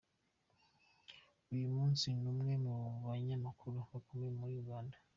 Uyu 1.53 1.67
munsi 1.75 2.05
ni 2.19 2.27
umwe 2.33 2.53
mu 2.63 2.75
banyamakuru 3.05 3.77
bakomeye 3.91 4.31
muri 4.39 4.53
Uganda. 4.63 4.97